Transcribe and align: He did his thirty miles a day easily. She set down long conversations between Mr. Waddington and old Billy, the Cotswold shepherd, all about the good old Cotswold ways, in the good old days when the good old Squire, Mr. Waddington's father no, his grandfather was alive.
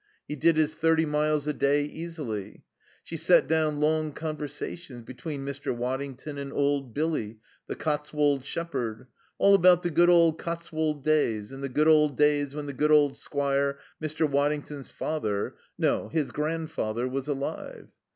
He 0.27 0.35
did 0.35 0.57
his 0.57 0.73
thirty 0.73 1.05
miles 1.05 1.45
a 1.45 1.53
day 1.53 1.83
easily. 1.83 2.63
She 3.03 3.17
set 3.17 3.47
down 3.47 3.79
long 3.79 4.13
conversations 4.13 5.03
between 5.03 5.45
Mr. 5.45 5.75
Waddington 5.77 6.39
and 6.39 6.51
old 6.51 6.91
Billy, 6.95 7.37
the 7.67 7.75
Cotswold 7.75 8.43
shepherd, 8.43 9.05
all 9.37 9.53
about 9.53 9.83
the 9.83 9.91
good 9.91 10.09
old 10.09 10.39
Cotswold 10.39 11.05
ways, 11.05 11.51
in 11.51 11.61
the 11.61 11.69
good 11.69 11.87
old 11.87 12.17
days 12.17 12.55
when 12.55 12.65
the 12.65 12.73
good 12.73 12.89
old 12.89 13.15
Squire, 13.15 13.77
Mr. 14.01 14.27
Waddington's 14.27 14.89
father 14.89 15.53
no, 15.77 16.09
his 16.09 16.31
grandfather 16.31 17.07
was 17.07 17.27
alive. 17.27 17.91